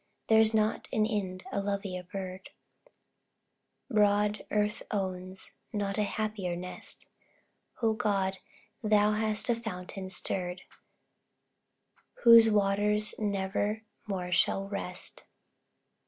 There's 0.29 0.51
not 0.51 0.87
in 0.91 1.05
Ind 1.05 1.43
a 1.51 1.61
lovelier 1.61 2.01
bird; 2.01 2.49
Broad 3.87 4.43
earth 4.49 4.81
owns 4.89 5.57
not 5.71 5.99
a 5.99 6.03
happier 6.03 6.55
nest 6.55 7.05
O 7.83 7.93
God, 7.93 8.39
thou 8.81 9.11
hast 9.11 9.47
a 9.47 9.55
fountain 9.55 10.09
stirred, 10.09 10.63
Whose 12.23 12.49
waters 12.49 13.13
never 13.19 13.83
more 14.07 14.31
shall 14.31 14.67
rest! 14.67 15.25